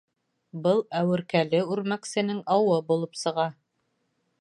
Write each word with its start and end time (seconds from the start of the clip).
Был 0.63 0.81
әүеркәле 1.01 1.61
үрмәксенең 1.75 2.43
ауы 2.57 2.83
булып 2.91 3.25
сыға. 3.25 3.51